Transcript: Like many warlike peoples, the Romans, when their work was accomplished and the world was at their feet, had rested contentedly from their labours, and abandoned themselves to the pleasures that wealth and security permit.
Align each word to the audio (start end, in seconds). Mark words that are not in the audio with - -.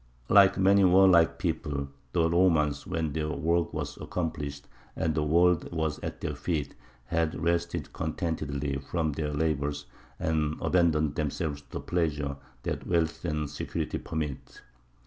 Like 0.29 0.57
many 0.57 0.83
warlike 0.83 1.37
peoples, 1.37 1.89
the 2.13 2.27
Romans, 2.27 2.87
when 2.87 3.13
their 3.13 3.29
work 3.29 3.71
was 3.71 3.97
accomplished 3.97 4.67
and 4.95 5.13
the 5.13 5.21
world 5.21 5.71
was 5.71 5.99
at 5.99 6.21
their 6.21 6.33
feet, 6.33 6.73
had 7.05 7.35
rested 7.39 7.93
contentedly 7.93 8.79
from 8.79 9.11
their 9.11 9.31
labours, 9.31 9.85
and 10.19 10.55
abandoned 10.59 11.13
themselves 11.13 11.61
to 11.61 11.69
the 11.73 11.81
pleasures 11.81 12.35
that 12.63 12.87
wealth 12.87 13.23
and 13.25 13.47
security 13.47 13.99
permit. 13.99 14.63